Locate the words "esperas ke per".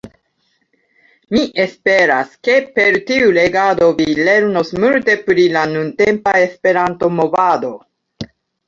1.63-2.99